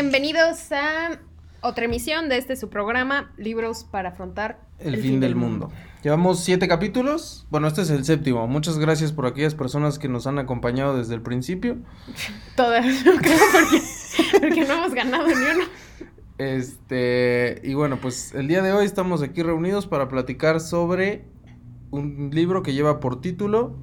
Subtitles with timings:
[0.00, 1.20] bienvenidos a
[1.60, 5.70] otra emisión de este su programa, Libros para afrontar El, fin, del mundo.
[6.02, 7.46] Llevamos siete capítulos.
[7.50, 8.46] Bueno, este es el séptimo.
[8.46, 11.76] Muchas gracias por aquellas personas que nos han acompañado desde el principio.
[12.56, 13.82] Todas, yo creo, porque,
[14.40, 15.64] porque no hemos ganado ni uno.
[16.38, 21.26] Este, y bueno, pues el día de hoy estamos aquí reunidos para platicar sobre
[21.90, 23.76] un libro que lleva por título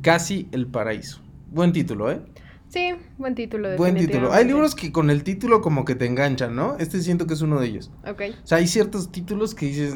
[0.00, 1.20] Casi el paraíso.
[1.50, 2.20] Buen título, ¿eh?
[2.68, 3.76] Sí, buen título.
[3.76, 4.32] Buen título.
[4.32, 6.76] Hay libros que con el título como que te enganchan, ¿no?
[6.78, 7.90] Este siento que es uno de ellos.
[8.06, 8.22] Ok.
[8.42, 9.94] O sea, hay ciertos títulos que dices,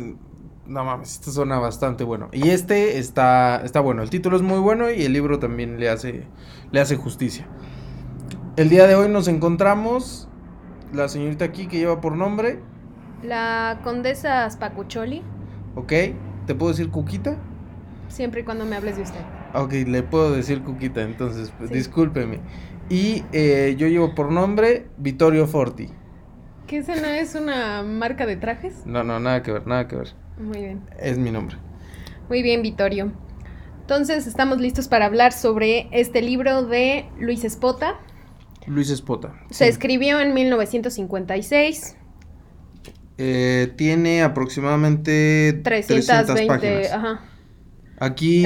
[0.66, 2.28] no mames, esto suena bastante bueno.
[2.32, 4.02] Y este está, está bueno.
[4.02, 6.26] El título es muy bueno y el libro también le hace,
[6.70, 7.46] le hace justicia.
[8.56, 10.28] El día de hoy nos encontramos
[10.92, 12.60] la señorita aquí que lleva por nombre,
[13.22, 15.22] La condesa Spacucholi,
[15.74, 15.92] ¿ok?
[16.46, 17.36] ¿Te puedo decir Cuquita?
[18.08, 19.20] siempre y cuando me hables de usted.
[19.54, 21.76] Ok, le puedo decir Cuquita, entonces, pues, Sí.
[21.76, 22.40] discúlpeme.
[22.88, 25.88] Y eh, yo llevo por nombre Vittorio Forti.
[26.66, 28.86] ¿Qué esa no es una marca de trajes?
[28.86, 30.08] No, no, nada que ver, nada que ver.
[30.38, 30.80] Muy bien.
[30.98, 31.56] Es mi nombre.
[32.28, 33.12] Muy bien, Vittorio.
[33.80, 37.98] Entonces, estamos listos para hablar sobre este libro de Luis Espota.
[38.66, 39.34] Luis Espota.
[39.50, 39.70] Se sí.
[39.70, 41.96] escribió en 1956.
[43.18, 46.46] Eh, tiene aproximadamente 320.
[46.46, 46.92] páginas.
[46.92, 47.20] Ajá.
[48.00, 48.44] Aquí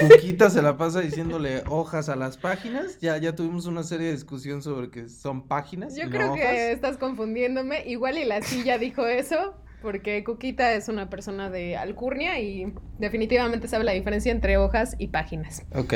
[0.00, 2.98] Cuquita se la pasa diciéndole hojas a las páginas.
[3.00, 5.94] Ya, ya tuvimos una serie de discusión sobre que son páginas.
[5.94, 6.40] Yo y no creo hojas.
[6.40, 7.86] que estás confundiéndome.
[7.86, 13.68] Igual y la silla dijo eso, porque Cuquita es una persona de alcurnia y definitivamente
[13.68, 15.62] sabe la diferencia entre hojas y páginas.
[15.74, 15.94] Ok.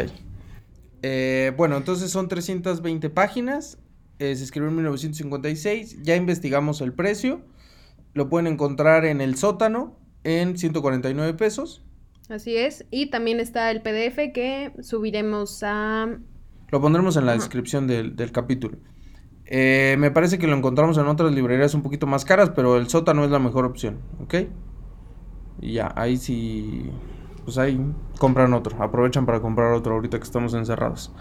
[1.02, 3.78] Eh, bueno, entonces son 320 páginas.
[4.18, 6.02] eh, se escribió en 1956.
[6.02, 7.40] Ya investigamos el precio.
[8.12, 11.82] Lo pueden encontrar en el sótano en 149 pesos.
[12.30, 12.86] Así es.
[12.90, 16.08] Y también está el PDF que subiremos a...
[16.68, 17.40] Lo pondremos en la Ajá.
[17.40, 18.78] descripción del, del capítulo.
[19.46, 22.88] Eh, me parece que lo encontramos en otras librerías un poquito más caras, pero el
[22.88, 24.34] sótano es la mejor opción, ¿ok?
[25.60, 26.88] Y ya, ahí sí,
[27.44, 27.80] pues ahí
[28.18, 31.12] compran otro, aprovechan para comprar otro ahorita que estamos encerrados.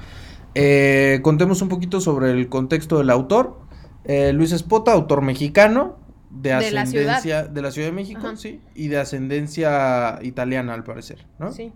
[0.53, 3.59] Eh, contemos un poquito sobre el contexto del autor.
[4.03, 5.97] Eh, Luis Espota, autor mexicano,
[6.29, 7.15] de De la ciudad.
[7.15, 8.35] ascendencia, de la Ciudad de México, Ajá.
[8.35, 11.51] sí, y de ascendencia italiana al parecer, ¿no?
[11.51, 11.71] Sí.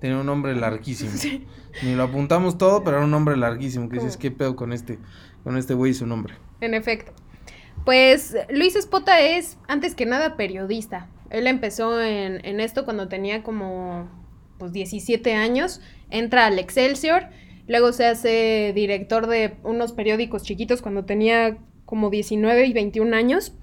[0.00, 1.10] Tiene un nombre larguísimo.
[1.16, 1.46] Sí.
[1.82, 3.88] Ni lo apuntamos todo, pero era un nombre larguísimo.
[3.88, 4.16] Que dices.
[4.16, 4.98] ¿qué pedo con este,
[5.44, 6.34] con este güey y su nombre?
[6.60, 7.12] En efecto.
[7.84, 11.08] Pues Luis Espota es, antes que nada, periodista.
[11.30, 14.08] Él empezó en, en esto cuando tenía como
[14.58, 15.80] pues, 17 años.
[16.10, 17.24] Entra al Excelsior.
[17.66, 23.54] Luego se hace director de unos periódicos chiquitos cuando tenía como 19 y 21 años.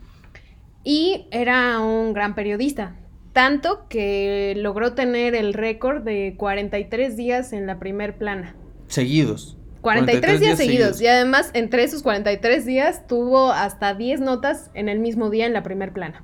[0.86, 2.96] Y era un gran periodista.
[3.34, 8.56] Tanto que logró tener el récord de 43 días en la primer plana.
[8.88, 9.58] Seguidos.
[9.82, 11.02] 43, días, seguidos.
[11.02, 15.54] Y además, entre esos 43 días, tuvo hasta 10 notas en el mismo día en
[15.54, 16.24] la primer plana.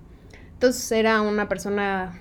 [0.54, 2.14] Entonces era una persona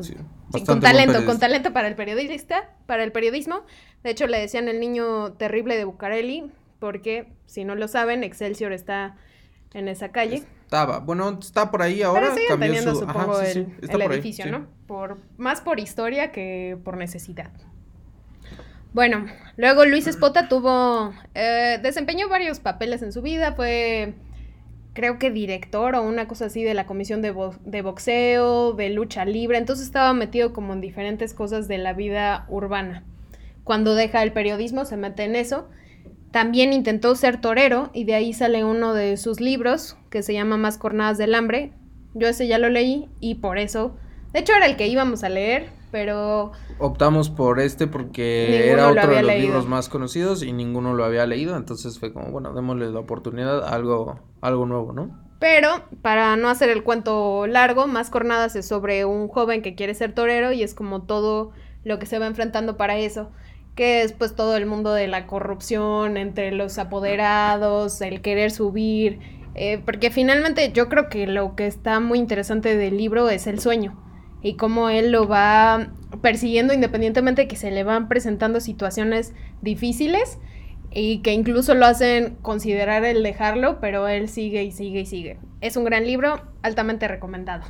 [0.00, 0.14] Sí,
[0.52, 3.62] sí, con talento, con talento para el periodista, para el periodismo.
[4.02, 8.72] De hecho, le decían el niño terrible de Bucareli, porque si no lo saben, Excelsior
[8.72, 9.16] está
[9.72, 10.44] en esa calle.
[10.64, 10.98] Estaba.
[11.00, 12.20] Bueno, está por ahí ahora.
[12.22, 14.50] Pero siguen cambió teniendo, su- supongo, Ajá, sí, el, el ahí, edificio, sí.
[14.50, 14.66] ¿no?
[14.86, 17.50] Por, más por historia que por necesidad.
[18.92, 19.26] Bueno,
[19.56, 24.14] luego Luis Espota tuvo, eh, desempeñó varios papeles en su vida, fue,
[24.92, 28.90] creo que director o una cosa así de la comisión de, bo- de boxeo, de
[28.90, 33.02] lucha libre, entonces estaba metido como en diferentes cosas de la vida urbana.
[33.64, 35.68] Cuando deja el periodismo se mete en eso.
[36.34, 40.56] También intentó ser torero y de ahí sale uno de sus libros que se llama
[40.56, 41.72] Más Cornadas del Hambre.
[42.12, 43.94] Yo ese ya lo leí y por eso,
[44.32, 46.50] de hecho era el que íbamos a leer, pero
[46.80, 49.46] Optamos por este porque era otro de los leído.
[49.46, 51.56] libros más conocidos y ninguno lo había leído.
[51.56, 55.16] Entonces fue como, bueno, démosle la oportunidad a algo, algo nuevo, ¿no?
[55.38, 59.94] Pero, para no hacer el cuento largo, Más Cornadas es sobre un joven que quiere
[59.94, 61.52] ser torero y es como todo
[61.84, 63.30] lo que se va enfrentando para eso,
[63.74, 69.18] que es pues todo el mundo de la corrupción entre los apoderados, el querer subir,
[69.54, 73.60] eh, porque finalmente yo creo que lo que está muy interesante del libro es el
[73.60, 74.00] sueño
[74.42, 75.92] y cómo él lo va
[76.22, 79.32] persiguiendo independientemente de que se le van presentando situaciones
[79.62, 80.38] difíciles
[80.92, 85.38] y que incluso lo hacen considerar el dejarlo, pero él sigue y sigue y sigue.
[85.60, 87.64] Es un gran libro, altamente recomendado.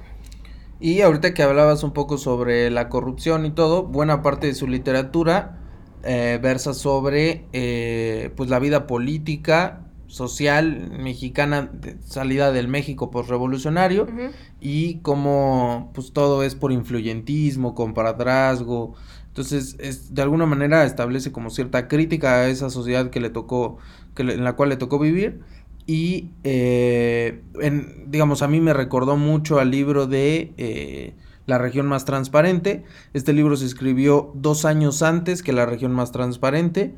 [0.80, 4.66] Y ahorita que hablabas un poco sobre la corrupción y todo, buena parte de su
[4.66, 5.63] literatura
[6.04, 14.04] eh, versa sobre eh, pues la vida política, social mexicana, de salida del México postrevolucionario
[14.04, 14.30] Ujú.
[14.60, 18.94] y cómo pues todo es por influyentismo, compadrazgo.
[19.28, 23.78] Entonces, es, de alguna manera establece como cierta crítica a esa sociedad que le tocó,
[24.14, 25.40] que le- en la cual le tocó vivir.
[25.86, 31.14] Y, eh, en, digamos, a mí me recordó mucho al libro de
[31.46, 32.84] La región más transparente.
[33.12, 36.94] Este libro se escribió dos años antes que La región más transparente.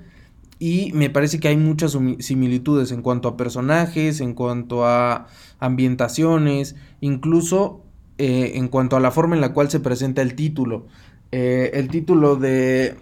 [0.59, 5.27] Y me parece que hay muchas similitudes en cuanto a personajes, en cuanto a
[5.59, 7.83] ambientaciones, incluso
[8.17, 10.87] eh, en cuanto a la forma en la cual se presenta el título.
[11.33, 12.97] Eh, el título de,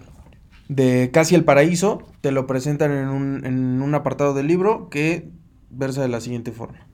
[0.68, 5.30] de Casi el Paraíso te lo presentan en un, en un apartado del libro que
[5.70, 6.88] versa de la siguiente forma.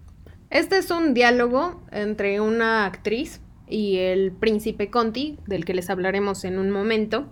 [0.51, 6.45] Este es un diálogo entre una actriz y el príncipe Conti, del que les hablaremos
[6.45, 7.27] en un momento.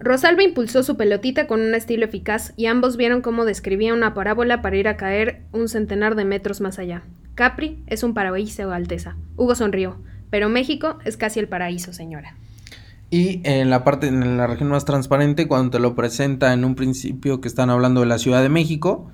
[0.00, 4.62] Rosalba impulsó su pelotita con un estilo eficaz y ambos vieron cómo describía una parábola
[4.62, 7.02] para ir a caer un centenar de metros más allá.
[7.34, 9.16] Capri es un paraíso, Alteza.
[9.36, 9.98] Hugo sonrió.
[10.30, 12.36] Pero México es casi el paraíso, señora.
[13.10, 16.76] Y en la parte, en la región más transparente, cuando te lo presenta en un
[16.76, 19.10] principio que están hablando de la Ciudad de México,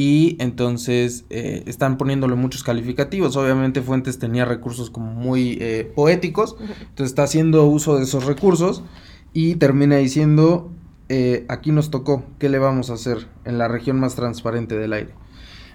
[0.00, 3.34] y entonces eh, están poniéndole muchos calificativos.
[3.36, 8.84] Obviamente Fuentes tenía recursos como muy eh, poéticos, entonces está haciendo uso de esos recursos
[9.32, 10.70] y termina diciendo,
[11.08, 14.92] eh, aquí nos tocó, ¿qué le vamos a hacer en la región más transparente del
[14.92, 15.14] aire?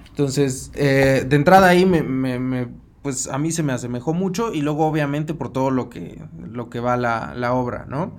[0.08, 2.68] Entonces, de entrada ahí me, me- me-
[3.02, 6.70] pues a mí se me asemejó mucho y luego obviamente por todo lo que, lo
[6.70, 8.14] que va la, la obra, ¿no?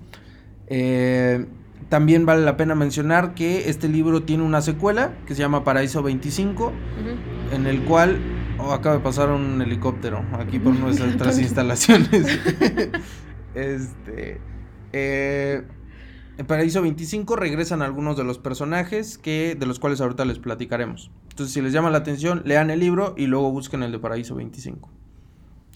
[0.67, 1.47] Eh,
[1.88, 6.02] también vale la pena mencionar que este libro tiene una secuela que se llama Paraíso
[6.02, 7.54] 25, Ujú.
[7.54, 8.19] en el cual
[8.58, 12.10] oh, acaba de pasar un helicóptero aquí por nuestras instalaciones.
[13.54, 14.40] este,
[14.92, 15.62] eh,
[16.36, 21.10] en Paraíso 25 regresan algunos de los personajes que de los cuales ahorita les platicaremos.
[21.31, 24.34] Entonces, si les llama la atención, lean el libro y luego busquen el de Paraíso
[24.34, 24.90] 25.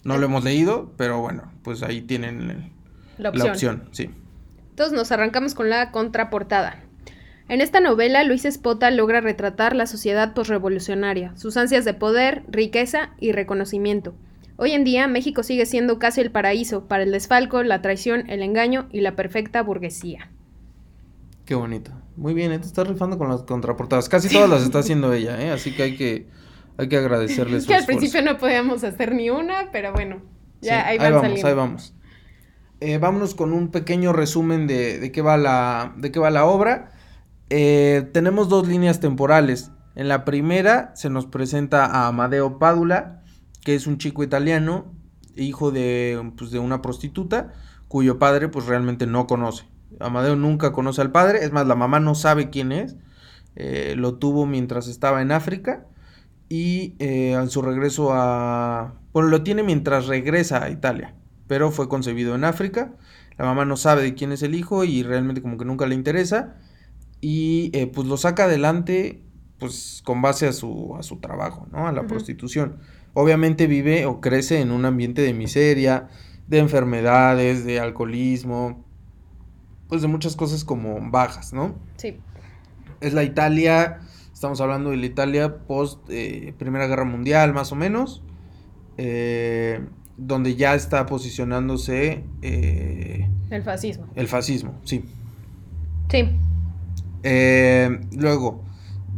[0.03, 2.71] No lo hemos leído, pero bueno, pues ahí tienen
[3.17, 4.09] La opción, sí.
[4.79, 6.79] Entonces nos arrancamos con la contraportada.
[7.49, 13.09] En esta novela, Luis Espota logra retratar la sociedad posrevolucionaria, sus ansias de poder, riqueza
[13.19, 14.13] y reconocimiento.
[14.55, 18.41] Hoy en día, México sigue siendo casi el paraíso para el desfalco, la traición, el
[18.41, 20.31] engaño y la perfecta burguesía.
[21.43, 21.91] Qué bonito.
[22.15, 22.59] Muy bien, ¿eh?
[22.59, 24.07] te estás rifando con las contraportadas.
[24.07, 25.51] Casi todas las está haciendo ella, ¿eh?
[25.51, 26.27] Así que hay que,
[26.77, 27.99] hay que agradecerle Es su que al esfuerzo.
[27.99, 30.21] principio no podíamos hacer ni una, pero bueno,
[30.61, 31.47] ya Sí, ahí van vamos, saliendo.
[31.49, 31.93] ahí vamos.
[32.81, 36.45] Eh, vámonos con un pequeño resumen de, de qué va la, de qué va la
[36.45, 36.91] obra.
[37.49, 39.71] Eh, tenemos dos líneas temporales.
[39.95, 43.23] En la primera se nos presenta a Amadeo Padula,
[43.63, 44.93] que es un chico italiano,
[45.35, 47.53] hijo de, pues, de una prostituta,
[47.87, 49.65] cuyo padre pues realmente no conoce.
[49.99, 52.95] Amadeo nunca conoce al padre, es más, la mamá no sabe quién es.
[53.55, 55.85] Eh, lo tuvo mientras estaba en África
[56.47, 58.93] y eh, en su regreso a...
[59.11, 61.15] Bueno, lo tiene mientras regresa a Italia,
[61.49, 62.93] pero fue concebido en África.
[63.37, 65.95] La mamá no sabe de quién es el hijo y realmente como que nunca le
[65.95, 66.57] interesa.
[67.21, 69.23] Y eh, pues lo saca adelante
[69.57, 71.87] pues con base a su, a su trabajo, ¿no?
[71.87, 72.77] A la prostitución.
[73.15, 76.07] Obviamente vive o crece en un ambiente de miseria,
[76.47, 78.85] de enfermedades, de alcoholismo,
[79.87, 81.75] pues de muchas cosas como bajas, ¿no?
[81.97, 82.19] Sí.
[83.01, 87.75] Es la Italia, estamos hablando de la Italia post eh, Primera Guerra Mundial, más o
[87.75, 88.21] menos,
[88.97, 89.81] eh,
[90.19, 94.05] donde ya está posicionándose eh, El fascismo.
[94.15, 95.03] el fascismo, sí.
[96.09, 96.29] Sí.
[97.23, 98.63] Eh, luego,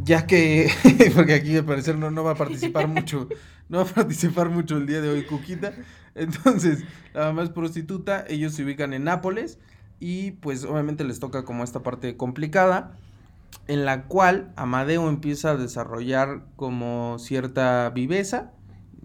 [0.04, 0.70] ya que,
[1.14, 3.28] porque aquí al parecer no, no va a participar mucho,
[3.68, 5.72] no va a participar mucho el día de hoy Cuquita,
[6.14, 9.58] entonces la mamá es prostituta, ellos se ubican en Nápoles
[9.98, 12.96] y pues obviamente les toca como esta parte complicada
[13.68, 18.52] en la cual Amadeo empieza a desarrollar como cierta viveza,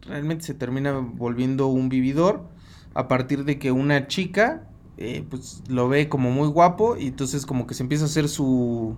[0.02, 2.48] realmente se termina volviendo un vividor
[2.94, 7.46] a partir de que una chica eh, pues lo ve como muy guapo y entonces
[7.46, 8.96] como que se empieza a hacer su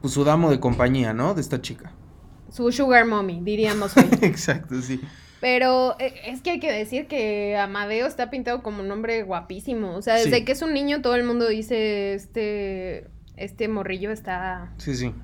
[0.00, 1.34] pues, su damo de compañía, ¿no?
[1.34, 1.92] De esta chica.
[2.50, 4.06] Su sugar mommy, diríamos hoy.
[4.22, 5.00] Exacto, sí.
[5.40, 9.94] Pero eh, es que hay que decir que Amadeo está pintado como un hombre guapísimo.
[9.94, 10.44] O sea, desde Sí.
[10.44, 15.14] que es un niño todo el mundo dice, este, este morrillo está Sí, sí.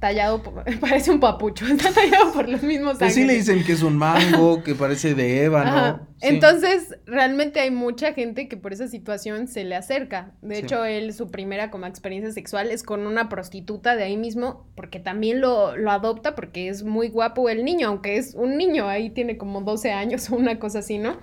[0.00, 3.72] Tallado, por- parece un papucho, está tallado por los mismos Pues sí le dicen que
[3.72, 6.06] es un mango, que parece de ébano.
[6.20, 6.28] Sí.
[6.28, 10.32] Entonces, realmente hay mucha gente que por esa situación se le acerca.
[10.42, 10.62] De Sí.
[10.62, 14.98] hecho, él, su primera como experiencia sexual es con una prostituta de ahí mismo, porque
[15.00, 19.10] también lo, lo adopta porque es muy guapo el niño, aunque es un niño, ahí
[19.10, 21.18] tiene como 12 años o una cosa así, ¿no?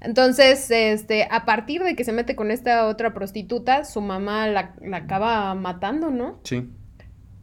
[0.00, 4.74] Entonces, este, a partir de que se mete con esta otra prostituta, su mamá la,
[4.82, 6.40] la acaba matando, ¿no?
[6.44, 6.68] Sí.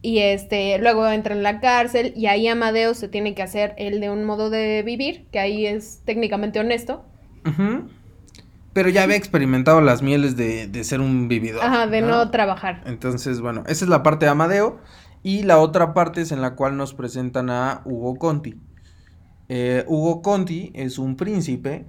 [0.02, 4.00] Y este, luego entra en la cárcel y ahí Amadeo se tiene que hacer el
[4.00, 7.06] de un modo de vivir, que ahí es técnicamente honesto.
[8.74, 11.64] Pero ya había experimentado las mieles de, de ser un vividor.
[11.64, 12.82] Ajá, de no trabajar.
[12.86, 14.80] Entonces, bueno, esa es la parte de Amadeo.
[15.24, 18.56] Y la otra parte es en la cual nos presentan a Hugo Conti.
[19.50, 21.86] Eh, Hugo Conti es un príncipe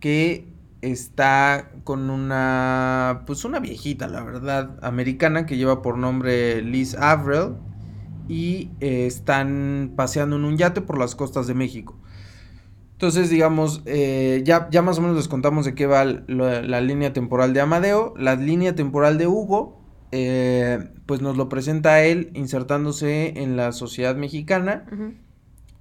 [0.00, 0.53] que
[0.90, 7.56] está con una, pues una viejita, la verdad, americana que lleva por nombre Liz Avril
[8.28, 11.98] y eh, están paseando en un yate por las costas de México.
[12.92, 16.80] Entonces, digamos, eh, ya, ya más o menos les contamos de qué va la, la
[16.80, 18.14] línea temporal de Amadeo.
[18.16, 23.72] La línea temporal de Hugo, eh, pues nos lo presenta a él insertándose en la
[23.72, 24.86] sociedad mexicana.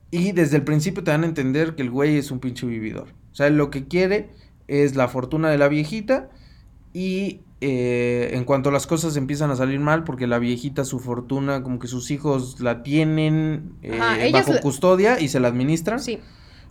[0.10, 3.10] Y desde el principio te dan a entender que el güey es un pinche vividor.
[3.32, 4.30] O sea, él lo que quiere
[4.68, 6.30] es la fortuna de la viejita.
[6.94, 11.64] Y eh, en cuanto las cosas empiezan a salir mal, porque la viejita, su fortuna,
[11.64, 16.00] como que sus hijos la tienen eh, Ajá, bajo custodia y se la administran.
[16.00, 16.20] Sí.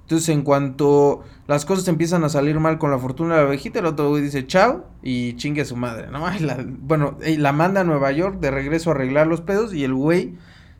[0.02, 3.78] Entonces, en cuanto las cosas empiezan a salir mal con la fortuna de la viejita,
[3.78, 6.28] el otro güey dice chao y chingue a su madre, ¿no?
[6.40, 9.84] La- bueno, y la manda a Nueva York de regreso a arreglar los pedos y
[9.84, 10.34] el güey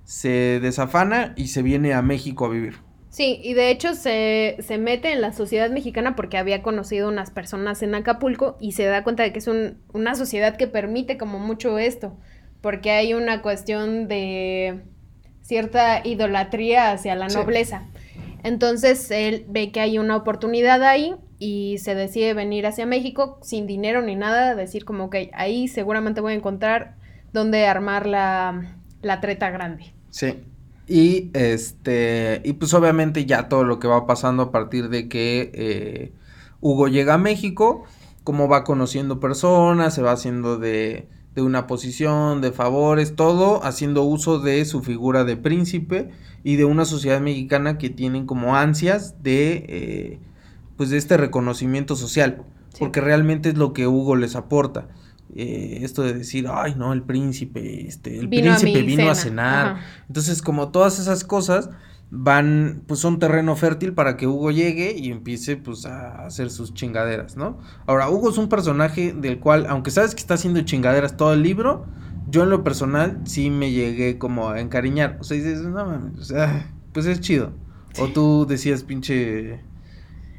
[0.05, 2.77] se desafana y se viene a México a vivir.
[3.13, 7.31] Sí, y de hecho se, se mete en la sociedad mexicana porque había conocido unas
[7.31, 11.19] personas en Acapulco y se da cuenta de que es un- una sociedad que permite
[11.19, 12.17] como mucho esto,
[12.63, 14.81] porque hay una cuestión de
[15.43, 17.37] cierta idolatría hacia la Sí.
[17.37, 17.83] nobleza.
[18.45, 23.67] Entonces él ve que hay una oportunidad ahí y se decide venir hacia México sin
[23.67, 26.95] dinero ni nada, decir como que ahí seguramente voy a encontrar
[27.35, 29.93] dónde armar la, la treta grande.
[30.09, 30.35] Sí.
[30.89, 35.51] Y este, y pues obviamente ya todo lo que va pasando a partir de que
[35.55, 36.13] eh,
[36.61, 37.85] Hugo llega a México,
[38.25, 44.03] como va conociendo personas, se va haciendo de, de una posición, de favores, todo haciendo
[44.03, 46.11] uso de su figura de príncipe
[46.45, 50.19] y de una sociedad mexicana que tienen como ansias de, eh,
[50.77, 52.79] pues de este reconocimiento social, Sí.
[52.81, 54.89] porque realmente es lo que Hugo les aporta.
[55.35, 59.15] Eh, esto de decir, ay, no, el príncipe, este, el Vino príncipe vino a cena,
[59.15, 59.67] cenar.
[59.77, 59.81] ajá.
[60.09, 61.71] Entonces, como todas esas cosas
[62.11, 66.75] van, pues son terreno fértil para que Hugo llegue y empiece, pues, a hacer sus
[66.75, 67.59] chingaderas, ¿no?
[67.87, 71.43] Ahora, Hugo es un personaje del cual, aunque sabes que está haciendo chingaderas todo el
[71.43, 71.87] libro,
[72.29, 75.17] yo en lo personal sí me llegué como a encariñar.
[75.21, 77.53] O sea, dices, no mames, o sea, pues es chido.
[77.99, 79.61] O tú decías, pinche,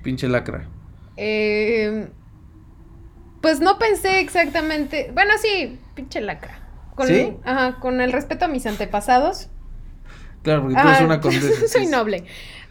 [0.03, 0.69] pinche lacra.
[1.17, 2.09] Eh,
[3.43, 5.11] pues no pensé exactamente.
[5.13, 6.59] Bueno, sí, pinche lacra.
[6.95, 7.35] Con, ¿Sí?
[7.43, 9.49] Ajá, con el respeto a mis antepasados.
[10.43, 11.67] Claro, porque tú Ajá, eres una condesa.
[11.67, 12.23] soy noble.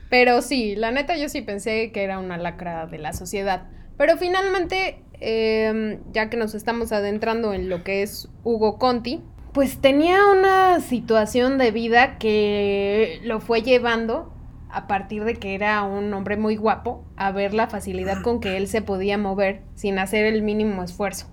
[0.08, 3.64] Pero sí, la neta yo sí pensé que era una lacra de la sociedad.
[3.98, 9.78] Pero finalmente, eh, ya que nos estamos adentrando en lo que es Hugo Conti, pues
[9.78, 14.32] tenía una situación de vida que lo fue llevando
[14.72, 18.56] a partir de que era un hombre muy guapo a ver la facilidad con que
[18.56, 21.26] él se podía mover sin hacer el mínimo esfuerzo.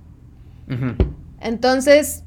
[1.40, 2.24] Entonces,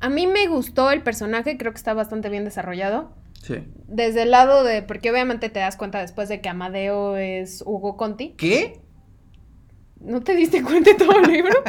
[0.00, 3.12] a mí me gustó el personaje, creo que está bastante bien desarrollado.
[3.42, 3.64] Sí.
[3.88, 7.96] Desde el lado de, porque obviamente te das cuenta después de que Amadeo es Hugo
[7.96, 8.34] Conti.
[8.36, 8.80] ¿Qué?
[10.00, 11.54] ¿No te diste cuenta de todo el libro?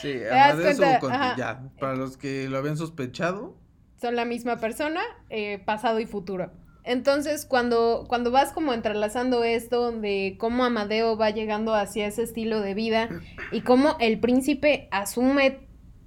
[0.00, 1.36] Sí, das Amadeus Hugo Conti, ajá.
[1.36, 1.62] ya.
[1.78, 3.56] Para los que lo habían sospechado.
[4.00, 6.50] Son la misma persona, eh, pasado y futuro.
[6.86, 12.60] Entonces, cuando, cuando vas como entrelazando esto de cómo Amadeo va llegando hacia ese estilo
[12.60, 13.08] de vida
[13.50, 15.58] y cómo el príncipe asume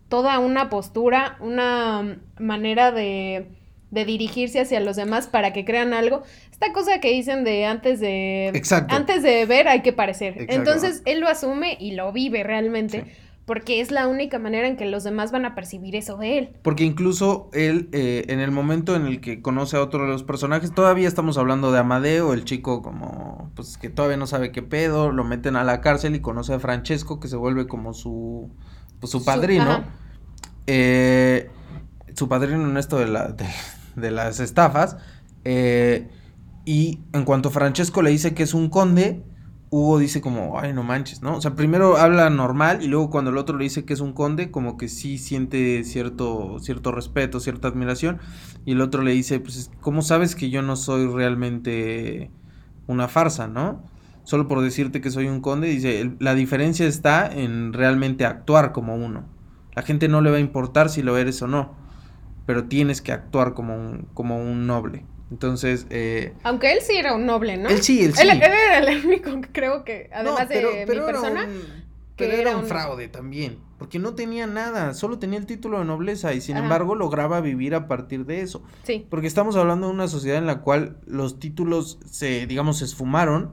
[0.08, 3.48] toda una postura, una manera de,
[3.92, 6.24] de dirigirse hacia los demás para que crean algo.
[6.50, 8.48] Esta cosa que dicen de antes de...
[8.48, 8.96] Exacto.
[8.96, 10.34] Antes de ver hay que parecer.
[10.34, 10.54] Exacto.
[10.54, 13.02] Entonces, él lo asume y lo vive realmente.
[13.02, 13.12] Sí.
[13.50, 16.50] Porque es la única manera en que los demás van a percibir eso de él.
[16.62, 20.22] Porque incluso él, eh, en el momento en el que conoce a otro de los
[20.22, 24.62] personajes, todavía estamos hablando de Amadeo, el chico como, pues que todavía no sabe qué
[24.62, 28.52] pedo, lo meten a la cárcel y conoce a Francesco, que se vuelve como su,
[29.00, 29.84] pues, su padrino.
[30.68, 31.50] Eh,
[32.16, 33.48] su padrino en esto de, la, de,
[33.96, 34.98] de las estafas.
[35.44, 36.08] eh,
[36.66, 39.24] y en cuanto Francesco le dice que es un conde,
[39.72, 41.36] Hugo dice como, ay, no manches, ¿no?
[41.38, 44.14] O sea, primero habla normal y luego cuando el otro le dice que es un
[44.14, 48.18] conde, como que sí siente cierto, cierto respeto, cierta admiración.
[48.66, 52.32] Y el otro le dice, pues, ¿cómo sabes que yo no soy realmente
[52.88, 53.84] una farsa, ¿no?
[54.24, 58.72] Solo por decirte que soy un conde, dice, "el- la diferencia está en realmente actuar
[58.72, 59.26] como uno.
[59.76, 61.74] La gente no le va a importar si lo eres o no,
[62.48, 65.06] pero tienes que actuar como un, como un noble.
[65.32, 67.70] Entonces, eh, Aunque él sí era un noble, ¿no?
[67.70, 68.22] Él sí, él sí.
[68.24, 71.44] Él, él era el único que creo que, además no, pero, de pero mi persona,
[71.46, 71.84] un-
[72.16, 75.80] que pero era un un- fraude también, porque no tenía nada, solo tenía el título
[75.80, 76.64] de nobleza y sin Ajá.
[76.66, 78.64] embargo lograba vivir a partir de eso.
[78.84, 79.06] sí.
[79.10, 83.52] Porque estamos hablando de una sociedad en la cual los títulos se, digamos, se esfumaron,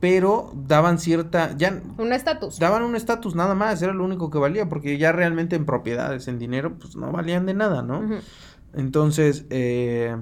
[0.00, 2.58] pero daban cierta, ya Un estatus.
[2.58, 6.28] daban un estatus nada más, era lo único que valía, porque ya realmente en propiedades,
[6.28, 8.02] en dinero, pues no valían de nada, ¿no?
[8.74, 10.16] Entonces, eh,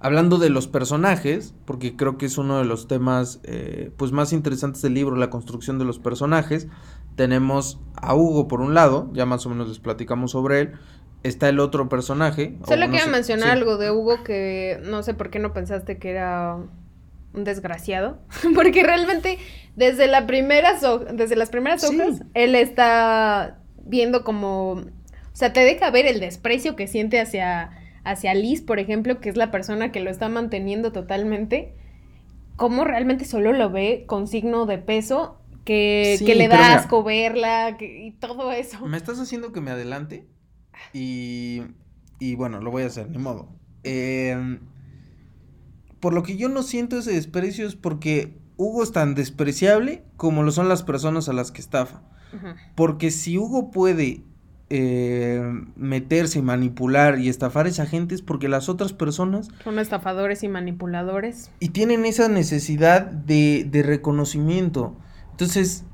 [0.00, 4.32] hablando de los personajes, porque creo que es uno de los temas eh, pues más
[4.32, 6.68] interesantes del libro, la construcción de los personajes,
[7.16, 10.72] tenemos a Hugo por un lado, ya más o menos les platicamos sobre él,
[11.22, 12.58] está el otro personaje.
[12.66, 13.58] Solo no quiero sé- mencionar sí.
[13.58, 16.56] algo de Hugo que no sé por qué no pensaste que era
[17.32, 18.18] un desgraciado,
[18.54, 19.38] porque realmente
[19.76, 21.98] desde la primera so- desde las primeras Sí.
[21.98, 24.84] hojas él está viendo como, o
[25.32, 27.70] sea, te deja ver el desprecio que siente hacia
[28.04, 31.74] hacia Liz, por ejemplo, que es la persona que lo está manteniendo totalmente,
[32.56, 36.74] cómo realmente solo lo ve con signo de peso, que, Sí, que le da mira.
[36.74, 38.86] asco verla que- y todo eso.
[38.86, 40.26] Me estás haciendo que me adelante
[40.92, 41.62] y,
[42.18, 43.48] y bueno, lo voy a hacer, ni modo.
[43.82, 44.58] Eh,
[46.00, 50.42] por lo que yo no siento ese desprecio es porque Hugo es tan despreciable como
[50.42, 52.02] lo son las personas a las que estafa.
[52.74, 54.22] Porque si Hugo puede
[54.70, 55.42] eh,
[55.76, 60.48] meterse manipular y estafar a esa gente es porque las otras personas Son estafadores y
[60.48, 61.50] manipuladores.
[61.60, 64.96] y tienen esa necesidad de, de reconocimiento.
[65.32, 65.84] Entonces,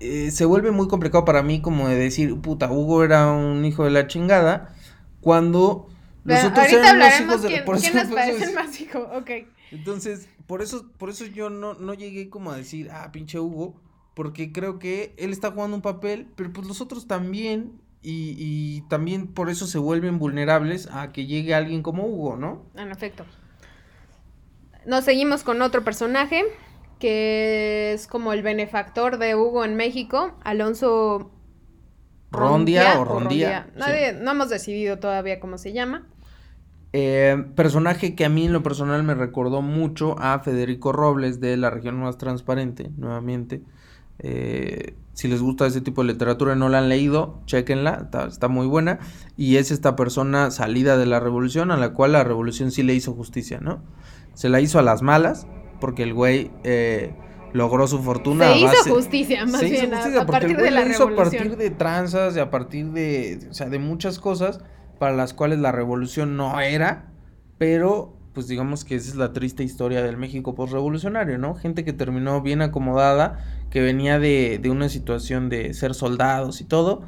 [0.00, 3.84] eh, se vuelve muy complicado para mí como de decir, puta, Hugo era un hijo
[3.84, 4.74] de la chingada,
[5.20, 5.86] cuando
[6.24, 7.48] los Pero otros ahorita eran hablaremos hijos de...
[7.48, 8.68] quién, por quién eso- nos es- más.
[9.16, 9.30] Ok.
[9.70, 13.80] Entonces, por eso, por eso yo no, no llegué como a decir, ah, pinche Hugo,
[14.14, 18.82] porque creo que él está jugando un papel, pero pues los otros también, y, y
[18.88, 22.64] también por eso se vuelven vulnerables a que llegue alguien como Hugo, ¿no?
[22.74, 23.24] En efecto.
[24.86, 26.44] Nos seguimos con otro personaje
[26.98, 31.32] que es como el benefactor de Hugo en México, Alonso
[32.30, 33.68] Rondia o Rondía.
[33.74, 36.06] Nadie, no hemos decidido todavía cómo se llama.
[36.92, 41.56] Eh, personaje que a mí en lo personal me recordó mucho a Federico Robles de
[41.56, 43.62] La región más transparente, nuevamente.
[44.22, 48.26] Eh, si les gusta ese tipo de literatura y no la han leído, chequenla, está,
[48.26, 48.98] está muy buena.
[49.36, 52.94] Y es esta persona salida de la revolución a la cual la revolución sí le
[52.94, 53.82] hizo justicia, ¿no?
[54.34, 55.46] Se la hizo a las malas,
[55.80, 57.14] porque el güey eh,
[57.52, 58.46] logró su fortuna.
[58.46, 60.64] Se a hizo justicia, más se hizo bien, a- justicia a, porque el partir güey
[60.64, 64.18] de la hizo a partir de tranzas y a partir de, o sea, de muchas
[64.18, 64.60] cosas
[64.98, 67.12] para las cuales la revolución no era,
[67.58, 71.54] pero pues digamos que esa es la triste historia del México postrevolucionario, ¿no?
[71.54, 76.64] Gente que terminó bien acomodada, que venía de, de una situación de ser soldados y
[76.64, 77.02] todo,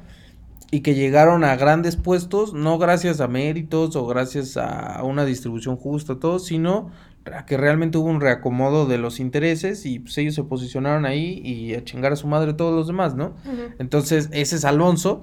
[0.71, 5.77] y que llegaron a grandes puestos, no gracias a méritos o gracias a una distribución
[5.77, 6.91] justa, todo, sino
[7.33, 11.41] a que realmente hubo un reacomodo de los intereses y pues ellos se posicionaron ahí
[11.45, 13.35] y a chingar a su madre todos los demás, ¿no?
[13.79, 15.23] Entonces, ese es Alonso.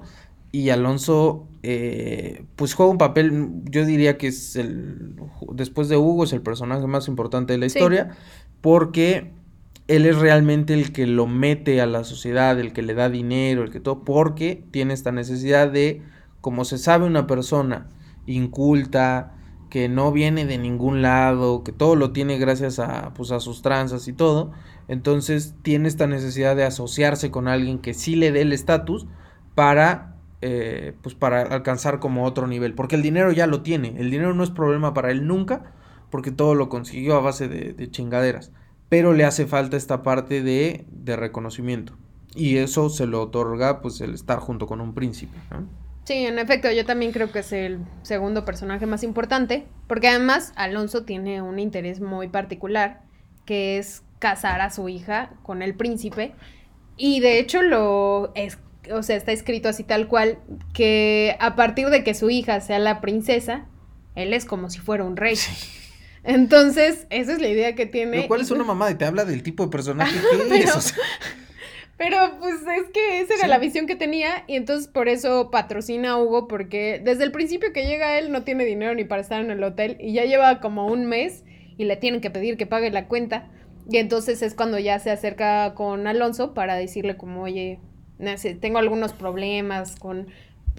[0.52, 5.16] Y Alonso, eh, pues juega un papel, yo diría que es el,
[5.54, 7.78] después de Hugo, es el personaje más importante de la Sí.
[7.78, 8.10] historia,
[8.60, 9.32] porque
[9.88, 13.62] él es realmente el que lo mete a la sociedad, el que le da dinero,
[13.62, 16.02] el que todo, porque tiene esta necesidad de,
[16.42, 17.88] como se sabe una persona
[18.26, 19.34] inculta,
[19.70, 23.62] que no viene de ningún lado, que todo lo tiene gracias a, pues, a sus
[23.62, 24.52] tranzas y todo,
[24.86, 29.06] entonces tiene esta necesidad de asociarse con alguien que sí le dé el estatus
[29.54, 30.11] para,
[30.42, 34.34] eh, pues para alcanzar como otro nivel, porque el dinero ya lo tiene, el dinero
[34.34, 35.72] no es problema para él nunca,
[36.10, 38.52] porque todo lo consiguió a base de, de chingaderas,
[38.90, 41.94] pero le hace falta esta parte de, de reconocimiento,
[42.34, 45.38] y eso se lo otorga pues el estar junto con un príncipe.
[46.04, 50.52] Sí, en efecto, yo también creo que es el segundo personaje más importante, porque además
[50.56, 53.02] Alonso tiene un interés muy particular,
[53.46, 56.34] que es casar a su hija con el príncipe,
[56.96, 58.58] y de hecho lo es,
[58.90, 60.38] o sea, está escrito así tal cual,
[60.72, 63.66] que a partir de que su hija sea la princesa,
[64.14, 65.36] él es como si fuera un rey.
[66.24, 68.22] Entonces, esa es la idea que tiene.
[68.22, 70.76] Lo cual es una mamada y te habla del tipo de personaje que Pero- es,
[70.76, 70.96] o sea,
[71.98, 73.48] Pero pues es que esa era Sí.
[73.48, 77.72] la visión que tenía y entonces por eso patrocina a Hugo porque desde el principio
[77.72, 80.60] que llega él no tiene dinero ni para estar en el hotel y ya lleva
[80.60, 81.44] como un mes
[81.76, 83.50] y le tienen que pedir que pague la cuenta
[83.88, 87.78] y entonces es cuando ya se acerca con Alonso para decirle como oye,
[88.60, 90.28] tengo algunos problemas con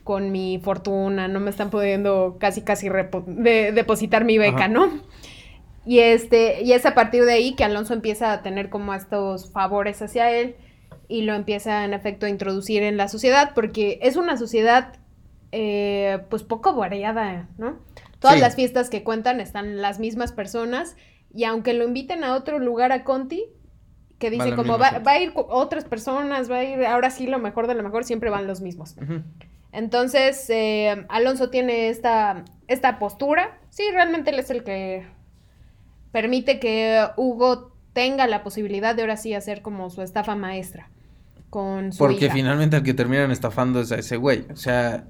[0.04, 4.67] con mi fortuna, no me están pudiendo casi casi de- depositar mi beca, Ajá.
[4.67, 4.89] ¿no?
[5.86, 9.50] Y este, y es a partir de ahí que Alonso empieza a tener como estos
[9.52, 10.56] favores hacia él
[11.08, 14.93] y lo empieza en efecto a introducir en la sociedad porque es una sociedad
[15.54, 17.80] eh, pues poco variada, ¿no?
[18.19, 18.41] Todas Sí.
[18.41, 20.96] las fiestas que cuentan están las mismas personas
[21.34, 23.46] y aunque lo inviten a otro lugar a Conti,
[24.24, 27.40] que dice como va, va a ir otras personas, va a ir ahora sí lo
[27.40, 28.96] mejor de lo mejor, siempre van los mismos.
[29.74, 33.60] Entonces, eh, Alonso tiene esta, esta postura.
[33.70, 35.06] Sí, realmente él es el que
[36.14, 40.90] permite que Hugo tenga la posibilidad de ahora sí hacer como su estafa maestra
[41.50, 42.34] con su Porque hija.
[42.34, 44.46] finalmente el que terminan estafando es a ese güey.
[44.54, 45.04] O sea,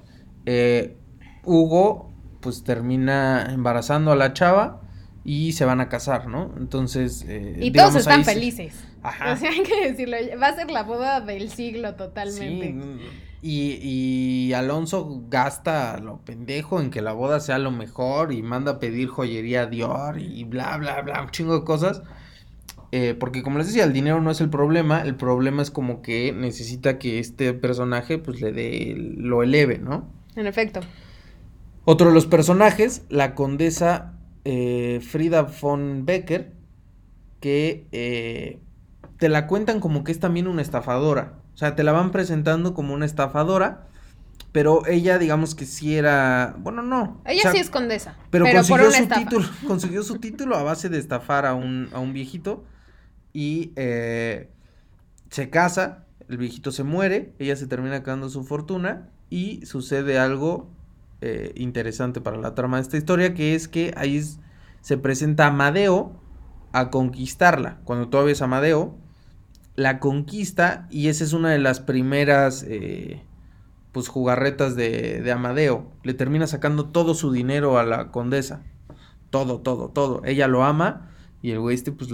[0.47, 0.97] eh,
[1.45, 4.82] Hugo pues termina embarazando a la chava
[5.25, 6.53] y se van a casar, ¿no?
[6.57, 7.25] Entonces...
[7.27, 8.75] eh, Y digamos, todos están ahí felices.
[9.01, 9.33] Ajá.
[9.33, 10.17] O sea, hay que decirlo.
[10.41, 12.75] Va a ser la boda del siglo totalmente.
[12.75, 13.05] Sí,
[13.41, 18.73] y, y Alonso gasta lo pendejo en que la boda sea lo mejor y manda
[18.73, 22.01] a pedir joyería Dior y bla, bla, bla, un chingo de cosas.
[22.91, 26.01] Eh, porque como les decía, el dinero no es el problema, el problema es como
[26.03, 30.07] que necesita que este personaje pues le dé, lo eleve, ¿no?
[30.36, 30.81] En efecto.
[31.86, 34.13] Otro de los personajes, la condesa
[34.45, 36.53] eh, Frida von Becker,
[37.39, 38.60] que eh,
[39.17, 41.39] te la cuentan como que es también una estafadora.
[41.53, 43.88] O sea, te la van presentando como una estafadora,
[44.51, 47.21] pero ella digamos que sí era, bueno, no.
[47.25, 48.17] Ella o sea, sí es condesa.
[48.29, 49.21] pero, Pero, por consiguió una su estafa.
[49.21, 52.63] título, consiguió su título a base de estafar a un, a un viejito
[53.34, 54.49] y eh,
[55.29, 60.69] se casa, el viejito se muere, ella se termina quedando su fortuna y sucede algo
[61.23, 64.21] eh, interesante para la trama de esta historia, que es que ahí
[64.81, 66.19] se presenta Amadeo
[66.71, 68.97] a conquistarla, cuando todavía es Amadeo,
[69.75, 72.63] la conquista y esa es una de las primeras...
[72.67, 73.23] eh,
[73.93, 75.91] pues jugarretas de, de Amadeo.
[76.01, 78.63] Le termina sacando todo su dinero a la condesa.
[79.29, 80.23] Todo, todo, todo.
[80.25, 81.12] Ella lo ama
[81.43, 82.09] y el güey este pues,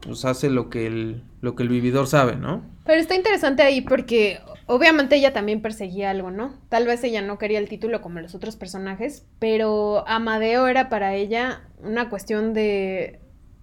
[0.00, 2.64] pues hace lo que el, lo que el vividor sabe, ¿no?
[2.84, 6.54] Pero está interesante ahí porque obviamente ella también perseguía algo, ¿no?
[6.68, 11.14] Tal vez ella no quería el título como los otros personajes, pero Amadeo era para
[11.14, 13.20] ella una cuestión de...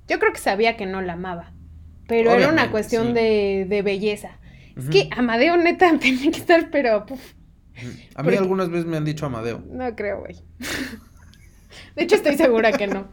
[0.08, 1.54] Yo creo que sabía que no la amaba,
[2.08, 3.14] pero era una cuestión sí.
[3.14, 4.38] de, de belleza.
[4.78, 7.06] Es que Amadeo neta tenía que estar, pero...
[7.06, 7.22] puf,
[8.16, 9.64] A mí porque- algunas veces me han dicho Amadeo.
[9.72, 10.36] no creo, güey.
[11.96, 13.08] De hecho, estoy segura que no.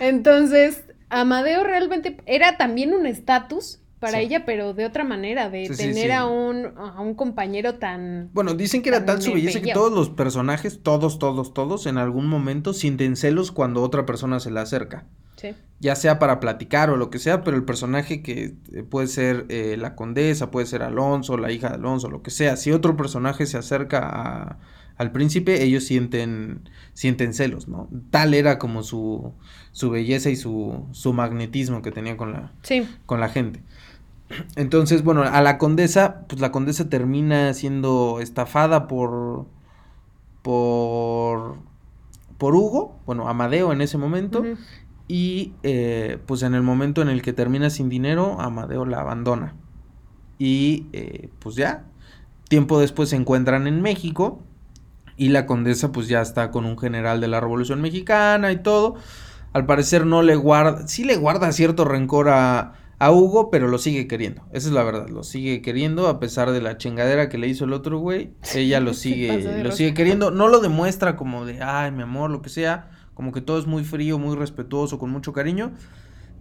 [0.00, 4.24] Entonces, Amadeo realmente era también un estatus para Sí.
[4.24, 6.10] ella, pero de otra manera, de Sí, tener sí.
[6.10, 8.30] A, un, a un compañero tan...
[8.32, 11.98] Bueno, dicen que era tal su belleza que todos los personajes, todos, todos, todos, en
[11.98, 15.06] algún momento sienten celos cuando otra persona se le acerca.
[15.36, 15.54] Sí.
[15.78, 19.46] ya sea para platicar o lo que sea, pero el personaje que eh, puede ser
[19.48, 22.96] eh, la condesa, puede ser Alonso, la hija de Alonso, lo que sea, si otro
[22.96, 24.58] personaje se acerca a-
[24.96, 27.88] al príncipe, ellos sienten, sienten celos, ¿no?
[28.10, 29.32] Tal era como su,
[29.70, 32.84] su belleza y su, su magnetismo que tenía con la, Sí.
[33.06, 33.60] con la gente.
[34.56, 39.46] Entonces, bueno, a la condesa, pues la condesa termina siendo estafada por,
[40.42, 41.56] por,
[42.36, 44.44] por Hugo, bueno, Amadeo en ese momento.
[45.06, 49.54] Y eh, pues en el momento en el que termina sin dinero, Amadeo la abandona.
[50.38, 51.86] Y eh, pues ya,
[52.48, 54.42] tiempo después se encuentran en México.
[55.16, 58.96] Y la condesa pues ya está con un general de la Revolución Mexicana y todo.
[59.54, 63.78] Al parecer no le guarda, sí le guarda cierto rencor a, a Hugo, pero lo
[63.78, 64.42] sigue queriendo.
[64.52, 67.64] Esa es la verdad, lo sigue queriendo a pesar de la chingadera que le hizo
[67.64, 68.32] el otro güey.
[68.54, 70.30] Ella lo sigue, lo sigue queriendo.
[70.30, 72.90] No lo demuestra como de, ay, mi amor, lo que sea.
[73.14, 75.72] Como que todo es muy frío, muy respetuoso, con mucho cariño.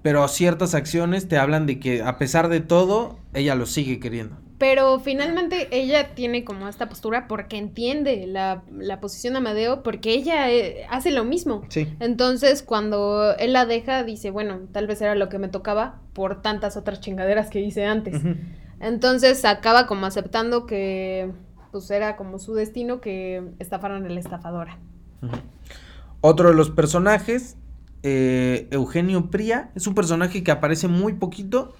[0.01, 4.37] Pero ciertas acciones te hablan de que a pesar de todo, ella lo sigue queriendo.
[4.57, 10.13] Pero finalmente ella tiene como esta postura porque entiende la, la posición de Amadeo, porque
[10.13, 11.63] ella eh, hace lo mismo.
[11.69, 11.87] Sí.
[11.99, 16.41] Entonces, cuando él la deja, dice, bueno, tal vez era lo que me tocaba por
[16.41, 18.21] tantas otras chingaderas que hice antes.
[18.79, 21.31] Entonces acaba como aceptando que
[21.71, 24.77] pues era como su destino que estafaron a la estafadora.
[26.21, 27.57] Otro de los personajes,
[28.03, 31.73] eh, Eugenio Pría, es un personaje que aparece muy poquito,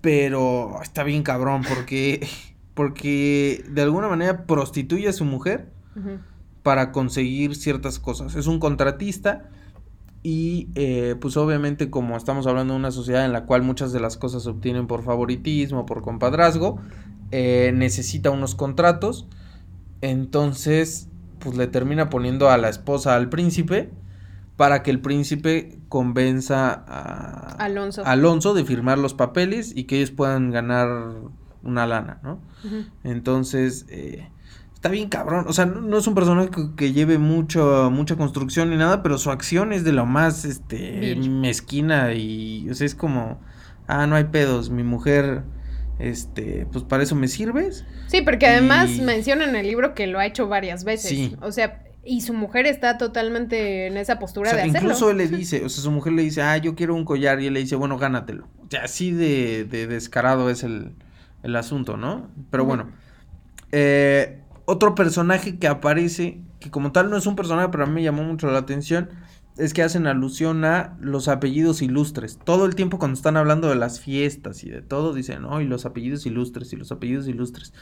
[0.00, 2.26] pero está bien cabrón porque,
[2.74, 5.70] porque de alguna manera prostituye a su mujer
[6.62, 8.34] para conseguir ciertas cosas.
[8.34, 9.50] Es un contratista
[10.22, 14.00] y eh, pues obviamente como estamos hablando de una sociedad en la cual muchas de
[14.00, 16.80] las cosas se obtienen por favoritismo, por compadrazgo,
[17.30, 19.26] eh, necesita unos contratos.
[20.00, 21.08] Entonces
[21.40, 23.90] pues le termina poniendo a la esposa al príncipe
[24.56, 28.02] para que el príncipe convenza a Alonso.
[28.04, 30.88] Alonso de firmar los papeles y que ellos puedan ganar
[31.62, 32.40] una lana, ¿no?
[33.04, 34.28] Entonces, eh,
[34.74, 35.46] está bien cabrón.
[35.48, 39.02] O sea, no, no es un personaje que, que lleve mucho, mucha construcción ni nada,
[39.02, 43.40] pero su acción es de lo más este, mezquina y, o sea, es como,
[43.86, 45.42] ah, no hay pedos, mi mujer,
[45.98, 47.84] este, pues para eso me sirves.
[48.08, 51.10] Sí, porque además Y- menciona en el libro que lo ha hecho varias veces.
[51.10, 51.36] Sí.
[51.40, 54.92] O sea, Y su mujer está totalmente en esa postura O sea, de hacerlo.
[54.92, 57.40] incluso él le dice, o sea, su mujer le dice, ah, yo quiero un collar,
[57.40, 58.48] y él le dice, bueno, gánatelo.
[58.58, 60.94] O sea, así de, de descarado es el,
[61.42, 62.30] el asunto, ¿no?
[62.50, 62.90] Pero bueno.
[63.72, 67.94] Eh, otro personaje que aparece, que como tal no es un personaje, pero a mí
[67.94, 69.10] me llamó mucho la atención,
[69.56, 72.38] es que hacen alusión a los apellidos ilustres.
[72.42, 75.66] Todo el tiempo cuando están hablando de las fiestas y de todo, dicen, no, y
[75.66, 77.72] los apellidos ilustres, y los apellidos ilustres.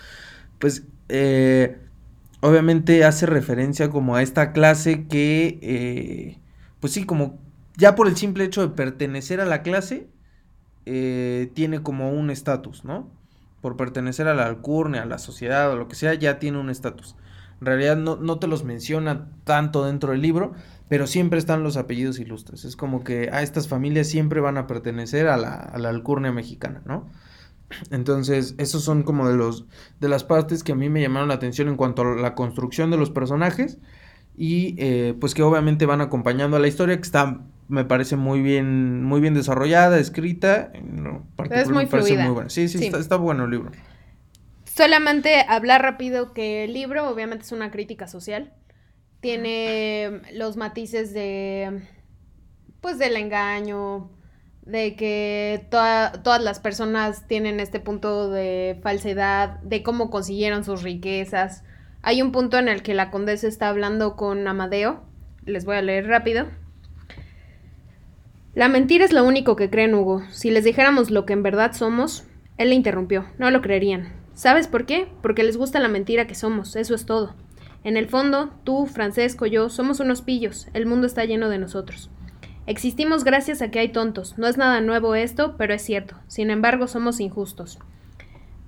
[0.59, 1.79] Pues, eh,
[2.41, 6.39] obviamente hace referencia como a esta clase que, eh,
[6.81, 7.39] pues sí, como
[7.77, 10.09] ya por el simple hecho de pertenecer a la clase,
[10.87, 13.11] eh, tiene como un estatus, ¿no?
[13.61, 16.71] Por pertenecer a la alcurnia, a la sociedad o lo que sea, ya tiene un
[16.71, 17.17] estatus.
[17.61, 20.53] En realidad no, no te los menciona tanto dentro del libro,
[20.89, 22.65] pero siempre están los apellidos ilustres.
[22.65, 26.33] Es como que a estas familias siempre van a pertenecer a la, a la alcurnia
[26.33, 27.11] mexicana, ¿no?
[27.91, 29.67] Entonces, esos son como de los
[30.01, 32.91] de las partes que a mí me llamaron la atención en cuanto a la construcción
[32.91, 33.79] de los personajes
[34.37, 38.43] y eh, pues que obviamente van acompañando a la historia que está me parece muy
[38.43, 40.73] bien muy bien desarrollada, escrita,
[41.37, 42.25] particular muy me parece fluida.
[42.25, 42.51] muy buena.
[42.51, 42.87] Sí, sí, Sí.
[42.87, 43.71] Está, está bueno el libro.
[44.65, 48.53] Solamente hablar rápido que el libro obviamente es una crítica social.
[49.21, 51.83] Tiene los matices de
[52.81, 54.11] pues del engaño,
[54.63, 60.83] de que toda- todas las personas tienen este punto de falsedad, de cómo consiguieron sus
[60.83, 61.65] riquezas.
[62.03, 65.03] Hay un punto en el que la condesa está hablando con Amadeo.
[65.45, 66.47] Les voy a leer rápido.
[68.55, 70.23] La mentira es lo único que creen, Hugo.
[70.31, 72.25] Si les dijéramos lo que en verdad somos,
[72.59, 73.27] él le interrumpió.
[73.39, 74.13] No lo creerían.
[74.35, 75.09] ¿Sabes por qué?
[75.23, 76.75] Porque les gusta la mentira que somos.
[76.77, 77.35] Eso es todo.
[77.85, 80.69] En el fondo, tú, Francesco, yo, somos unos pillos.
[80.75, 82.11] El mundo está lleno de nosotros.
[82.67, 84.39] Existimos gracias a que hay tontos.
[84.39, 86.17] No es nada nuevo esto, pero es cierto.
[86.29, 87.79] Sin embargo, somos injustos.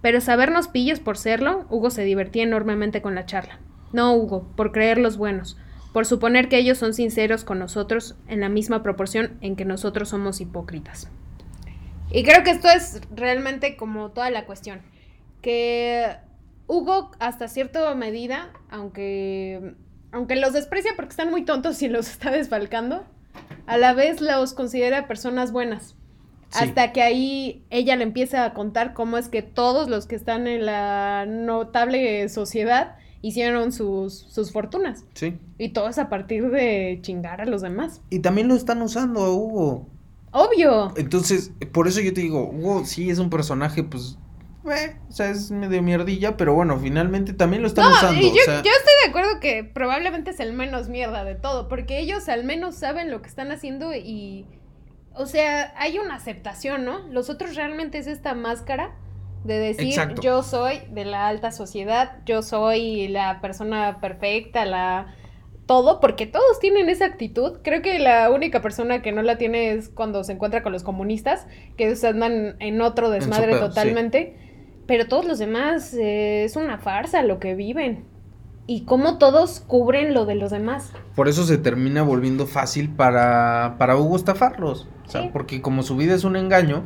[0.00, 3.60] Pero sabernos pillos por serlo, Hugo se divertía enormemente con la charla.
[3.92, 5.56] No, Hugo, por creerlos buenos,
[5.92, 10.08] por suponer que ellos son sinceros con nosotros en la misma proporción en que nosotros
[10.08, 11.08] somos hipócritas.
[12.10, 14.80] Y creo que esto es realmente como toda la cuestión.
[15.40, 16.16] Que
[16.66, 19.74] Hugo, hasta cierta medida, aunque,
[20.10, 23.04] aunque los desprecia porque están muy tontos y los está desfalcando,
[23.66, 25.96] a la vez los considera personas buenas.
[26.50, 26.64] Sí.
[26.64, 30.46] Hasta que ahí ella le empieza a contar cómo es que todos los que están
[30.46, 35.04] en la notable sociedad hicieron sus, sus fortunas.
[35.14, 35.38] Sí.
[35.56, 38.02] Y todo es a partir de chingar a los demás.
[38.10, 39.86] Y también lo están usando a Hugo.
[40.32, 40.92] Obvio.
[40.96, 44.18] Entonces, por eso yo te digo, Hugo sí es un personaje, pues,
[44.70, 48.20] eh, o sea, es medio mierdilla, pero bueno, finalmente también lo están No, usando.
[48.20, 51.34] y o yo, sea, yo estoy de acuerdo que probablemente es el menos mierda de
[51.34, 54.46] todo, porque ellos al menos saben lo que están haciendo y,
[55.14, 57.00] o sea, hay una aceptación, ¿no?
[57.08, 58.94] Los otros realmente es esta máscara
[59.44, 60.22] de decir, Exacto.
[60.22, 65.16] yo soy de la alta sociedad, yo soy la persona perfecta, la
[65.66, 67.60] todo, porque todos tienen esa actitud.
[67.62, 70.82] Creo que la única persona que no la tiene es cuando se encuentra con los
[70.82, 71.46] comunistas,
[71.76, 74.51] que ellos andan en otro desmadre totalmente.
[74.86, 78.04] Pero todos los demás eh, es una farsa lo que viven.
[78.66, 80.92] Y cómo todos cubren lo de los demás.
[81.16, 84.88] Por eso se termina volviendo fácil para, para Hugo estafarlos.
[85.06, 85.30] O sea, Sí.
[85.32, 86.84] porque como su vida es un engaño,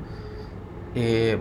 [0.94, 1.38] eh,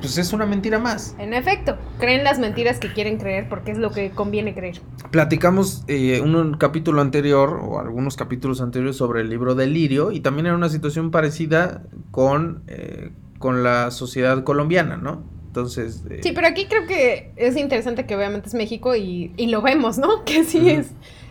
[0.00, 1.14] pues es una mentira más.
[1.18, 4.80] En efecto, creen las mentiras que quieren creer porque es lo que conviene creer.
[5.10, 10.10] Platicamos eh, un, un capítulo anterior, o algunos capítulos anteriores, sobre el libro de Lirio,
[10.10, 15.22] y también era una situación parecida con, eh, con la sociedad colombiana, ¿no?
[15.56, 16.02] Entonces...
[16.10, 19.62] eh, Sí, pero aquí creo que es interesante que obviamente es México y, y lo
[19.62, 20.24] vemos, ¿no?
[20.24, 20.88] Que sí es.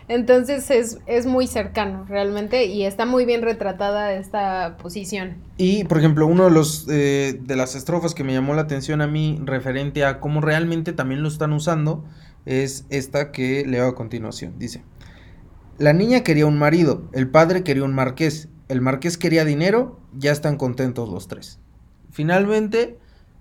[0.08, 5.36] Entonces es, es muy cercano realmente y está muy bien retratada esta posición.
[5.58, 9.00] Y, por ejemplo, uno de los eh, de las estrofas que me llamó la atención
[9.00, 12.04] a mí referente a cómo realmente también lo están usando
[12.44, 14.54] es esta que leo a continuación.
[14.58, 14.84] Dice,
[15.78, 20.30] la niña quería un marido, el padre quería un marqués, el marqués quería dinero, ya
[20.30, 21.58] están contentos los tres.
[22.12, 22.98] Finalmente,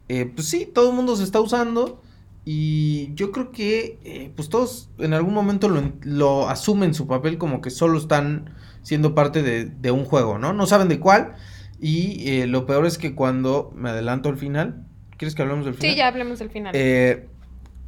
[0.07, 2.01] eh, pues sí, todo el mundo se está usando
[2.43, 7.39] y yo creo que eh, pues todos en algún momento lo, lo asumen su papel
[7.39, 10.53] como que solo están siendo parte de, de un juego, ¿no?
[10.53, 11.33] No saben de cuál.
[11.81, 14.85] Y eh, lo peor es que cuando me adelanto al final,
[15.17, 15.91] ¿quieres que hablemos del final?
[15.91, 16.73] Sí, ya hablemos del final.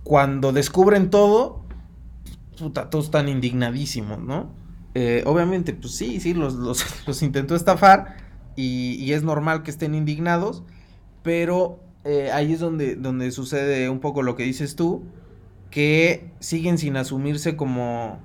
[0.03, 1.65] Cuando descubren todo,
[2.57, 4.51] puta, todos están indignadísimos, ¿no?
[5.25, 8.17] Obviamente, pues sí, sí, los, los, los intentó estafar
[8.55, 10.63] y, y es normal que estén indignados,
[11.21, 15.03] pero eh, ahí es donde, donde sucede un poco lo que dices tú,
[15.69, 18.19] que siguen sin asumirse como,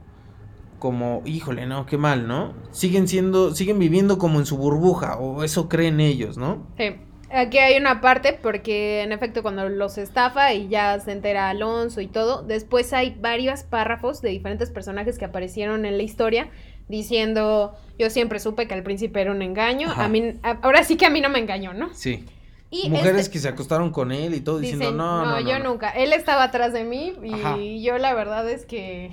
[0.78, 2.54] como, híjole, no, qué mal, ¿no?
[2.70, 6.66] Siguen siendo, siguen viviendo como en su burbuja, o eso creen ellos, ¿no?
[6.78, 6.94] Sí.
[7.34, 12.02] Aquí hay una parte porque en efecto cuando los estafa y ya se entera Alonso
[12.02, 16.50] y todo, después hay varios párrafos de diferentes personajes que aparecieron en la historia
[16.88, 20.04] diciendo, yo siempre supe que al príncipe era un engaño, Ajá.
[20.04, 21.92] a mí, ahora sí que a mí no me engañó, ¿no?
[21.94, 22.26] Sí.
[22.74, 25.58] Y Mujeres este- que se acostaron con él y todo diciendo, no, no, no, yo
[25.58, 25.70] no".
[25.72, 27.58] nunca, él estaba atrás de mí y Ajá.
[27.58, 29.12] yo la verdad es que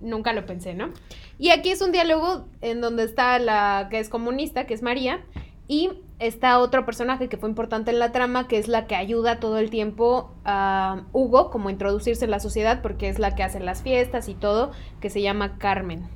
[0.00, 0.90] nunca lo pensé, ¿no?
[1.38, 5.20] Y aquí es un diálogo en donde está la que es comunista, que es María,
[5.68, 9.38] y está otro personaje que fue importante en la trama, que es la que ayuda
[9.38, 13.42] todo el tiempo a Hugo como a introducirse en la sociedad, porque es la que
[13.42, 14.72] hace las fiestas y todo,
[15.02, 16.08] que se llama Carmen.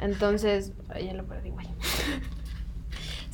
[0.00, 1.68] Entonces, ya lo perdí, güey.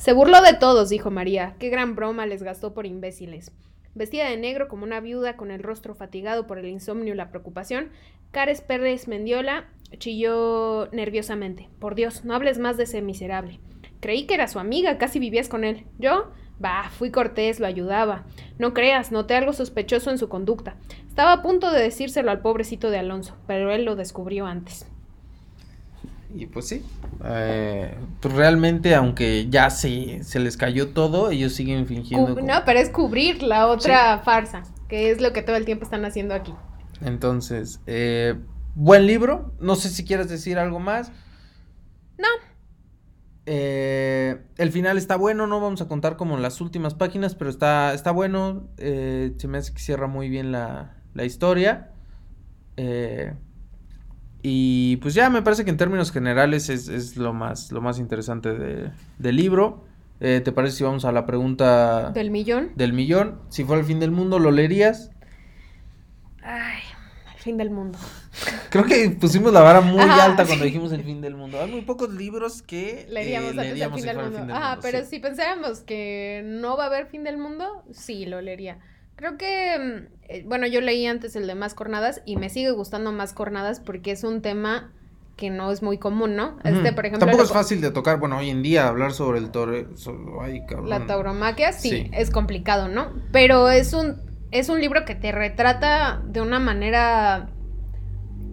[0.03, 1.55] Se burló de todos, dijo María.
[1.59, 3.53] Qué gran broma les gastó por imbéciles.
[3.95, 7.29] Vestida de negro como una viuda con el rostro fatigado por el insomnio y la
[7.29, 7.89] preocupación,
[8.31, 11.69] Cares Pérez Mendiola chilló nerviosamente.
[11.79, 13.61] Por Dios, no hables más de ese miserable.
[14.01, 15.85] Creí que era su amiga, casi vivías con él.
[15.99, 16.33] ¿Yo?
[16.59, 18.25] Bah, fui cortés, lo ayudaba.
[18.59, 20.75] No creas, noté algo sospechoso en su conducta.
[21.07, 24.85] Estaba a punto de decírselo al pobrecito de Alonso, pero él lo descubrió antes.
[26.35, 26.83] Y pues sí.
[27.25, 32.29] eh, pues realmente, aunque ya se, se les cayó todo, ellos siguen fingiendo.
[32.29, 35.65] Cu- como- No, pero es cubrir la otra farsa, que es lo que todo el
[35.65, 36.53] tiempo están haciendo aquí.
[37.01, 38.35] Entonces, eh,
[38.75, 39.53] buen libro.
[39.59, 41.11] No sé si quieres decir algo más.
[42.17, 42.27] No.
[43.45, 47.93] Eh, el final está bueno, no vamos a contar como las últimas páginas, pero está,
[47.93, 48.67] está bueno.
[48.77, 51.91] eh, se me hace que cierra muy bien la, la historia.
[52.77, 53.33] Eh,
[54.43, 57.97] y pues ya me parece que en términos generales es, es lo más lo más
[57.99, 59.85] interesante de- del libro.
[60.19, 62.71] Eh, ¿Te parece si vamos a la pregunta Del millón.
[62.75, 63.39] del millón?
[63.49, 65.11] Si fuera el fin del mundo, ¿lo leerías?
[66.43, 66.81] Ay,
[67.35, 67.97] el fin del mundo.
[68.69, 71.61] Creo que pusimos la vara muy Ajá, alta cuando dijimos el fin del mundo.
[71.61, 74.37] Hay muy pocos libros que Leeríamos eh, antes del si fin del mundo.
[74.39, 75.05] fin del Ah, mundo, pero sí.
[75.09, 78.77] si pensáramos que no va a haber fin del mundo, sí, lo leería.
[79.15, 82.71] Creo que, mm, eh, bueno, yo leí antes el de Más Cornadas y me sigue
[82.71, 84.91] gustando Más Cornadas porque es un tema
[85.37, 86.59] que no es muy común, ¿no?
[86.63, 88.19] Este, por ejemplo, Tampoco lo- es fácil de tocar.
[88.19, 89.87] Bueno, hoy en día hablar sobre el tore...
[89.95, 90.89] so- Ay, cabrón.
[90.89, 92.11] La tauromaquia, sí, Sí.
[92.13, 93.11] es complicado, ¿no?
[93.31, 94.17] Pero es un,
[94.51, 97.49] es un libro que te retrata de una manera,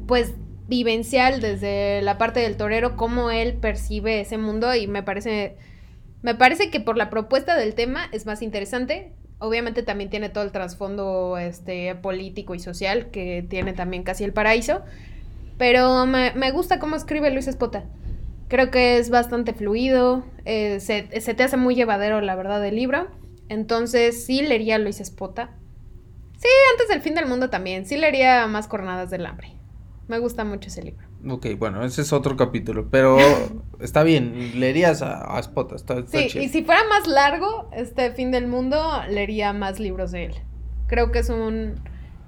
[0.07, 0.33] pues,
[0.69, 5.57] vivencial desde la parte del torero, cómo él percibe ese mundo y me parece,
[6.23, 9.13] me parece que por la propuesta del tema es más interesante.
[9.41, 14.33] Obviamente también tiene todo el trasfondo este, político y social que tiene también casi el
[14.33, 14.83] paraíso.
[15.59, 17.85] Pero me, me gusta cómo escribe Luis Espota.
[18.49, 22.77] Creo que es bastante fluido, eh, se, se te hace muy llevadero, la verdad, el
[22.77, 23.09] libro.
[23.49, 25.51] Entonces, sí leería Luis Espota.
[26.39, 27.85] Sí, antes del fin del mundo también.
[27.85, 29.53] Sí leería más Cornadas del Hambre.
[30.09, 31.10] Me gusta mucho ese libro.
[31.29, 32.89] Ok, bueno, ese es otro capítulo.
[32.91, 33.19] Pero
[33.81, 34.59] está bien.
[34.59, 35.77] Leerías a, a Spota.
[35.77, 40.13] Está, está Sí, y si fuera más largo, este fin del mundo, leería más libros
[40.13, 40.35] de él.
[40.87, 41.75] Creo que es un,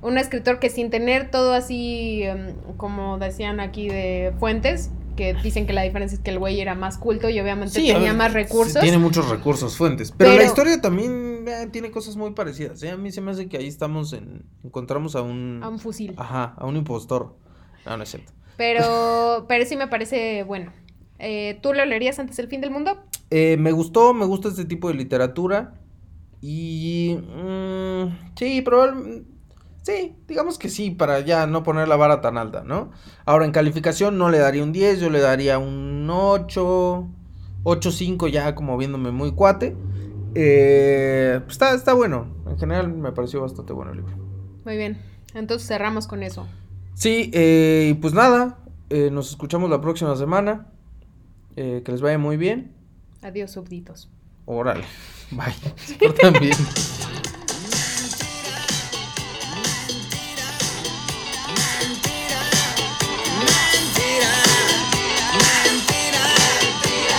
[0.02, 5.66] un escritor que sin tener todo así, em, como decían aquí de fuentes, que dicen
[5.66, 8.14] que la diferencia es que el güey era más culto y obviamente Sí, tenía ver,
[8.16, 8.80] más sí, recursos.
[8.80, 10.12] tiene muchos recursos, fuentes.
[10.16, 12.82] Pero, la historia también eh, tiene cosas muy parecidas.
[12.82, 12.90] ¿eh?
[12.90, 14.44] A mí se me hace que ahí estamos en.
[14.64, 15.60] Encontramos a un.
[15.62, 16.14] A un fusil.
[16.16, 17.36] Ajá, a un impostor.
[17.84, 18.32] No, no es cierto.
[18.56, 20.72] Pero, pero sí me parece bueno.
[21.18, 22.98] Eh, ¿Tú lo leerías antes del fin del mundo?
[23.30, 25.74] Eh, me gustó, me gusta este tipo de literatura.
[26.40, 27.16] Y.
[27.16, 29.30] mm, sí, probablemente.
[29.82, 32.92] Sí, digamos que sí, para ya no poner la vara tan alta, ¿no?
[33.24, 37.08] Ahora, en calificación no le daría un 10, yo le daría un 8,
[37.64, 39.76] 8.5 ya como viéndome muy cuate.
[40.34, 44.16] Eh, pues está, está bueno, en general me pareció bastante bueno el libro.
[44.64, 44.98] Muy bien.
[45.34, 46.46] Entonces cerramos con eso.
[46.94, 48.58] Sí, eh, y pues nada,
[48.90, 50.66] eh, nos escuchamos la próxima semana.
[51.56, 52.72] Eh, que les vaya muy bien.
[53.22, 54.10] Adiós, súbditos.
[54.46, 54.84] Órale,
[55.30, 55.52] bye.
[55.76, 56.56] Se portan bien.
[61.78, 64.32] Mentira,
[65.32, 66.24] mentira,
[66.64, 67.14] mentira,